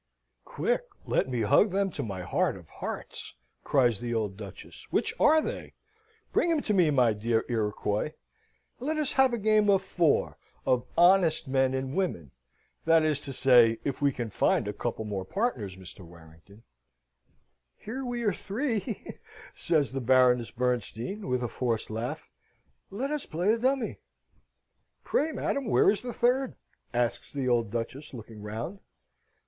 "Quick, 0.45 0.85
let 1.05 1.29
me 1.29 1.41
hug 1.41 1.69
them 1.69 1.91
to 1.91 2.01
my 2.01 2.23
heart 2.23 2.57
of 2.57 2.67
hearts!" 2.67 3.35
cries 3.63 3.99
the 3.99 4.15
old 4.15 4.35
Duchess. 4.35 4.87
"Which 4.89 5.13
are 5.19 5.41
they? 5.43 5.75
Bring 6.33 6.49
'em 6.51 6.63
to 6.63 6.73
me, 6.73 6.89
my 6.89 7.13
dear 7.13 7.45
Iroquois! 7.47 8.13
Let 8.79 8.97
us 8.97 9.11
have 9.11 9.31
a 9.31 9.37
game 9.37 9.69
of 9.69 9.83
four 9.83 10.39
of 10.65 10.87
honest 10.97 11.47
men 11.47 11.75
and 11.75 11.95
women; 11.95 12.31
that 12.85 13.05
is 13.05 13.21
to 13.21 13.31
say, 13.31 13.77
if 13.83 14.01
we 14.01 14.11
can 14.11 14.31
find 14.31 14.67
a 14.67 14.73
couple 14.73 15.05
more 15.05 15.23
partners, 15.23 15.75
Mr. 15.75 15.99
Warrington!" 15.99 16.63
"Here 17.77 18.01
are 18.01 18.05
we 18.07 18.33
three," 18.35 19.19
says 19.53 19.91
the 19.91 20.01
Baroness 20.01 20.49
Bernstein, 20.49 21.27
with 21.27 21.43
a 21.43 21.47
forced 21.47 21.91
laugh; 21.91 22.27
"let 22.89 23.11
us 23.11 23.27
play 23.27 23.53
a 23.53 23.57
dummy." 23.59 23.99
"Pray, 25.03 25.31
madam, 25.31 25.67
where 25.67 25.91
is 25.91 26.01
the 26.01 26.11
third?" 26.11 26.55
asks 26.91 27.31
the 27.31 27.47
old 27.47 27.69
Duchess, 27.69 28.15
looking 28.15 28.41
round. 28.41 28.79